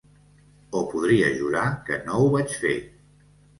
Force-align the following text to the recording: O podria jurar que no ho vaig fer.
O 0.79 0.81
podria 0.93 1.27
jurar 1.35 1.67
que 1.91 2.01
no 2.09 2.19
ho 2.25 2.35
vaig 2.39 2.59
fer. 2.65 2.75